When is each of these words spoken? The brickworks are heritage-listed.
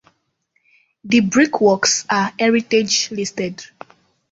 The 1.03 1.19
brickworks 1.19 2.07
are 2.09 2.33
heritage-listed. 2.39 3.63